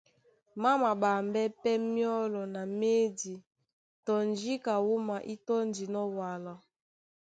[0.61, 3.33] Má maɓambɛ́ pɛ́ myɔ́lɔ na médi
[4.05, 6.53] tɔ njíka wúma ó tɔ́ndinɔ́ wala.